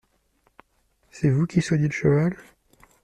C’est 1.11 1.29
vous 1.29 1.45
qui 1.45 1.61
soignez 1.61 1.85
le 1.87 1.91
cheval? 1.93 2.35